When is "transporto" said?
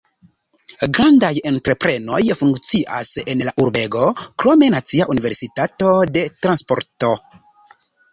6.47-7.13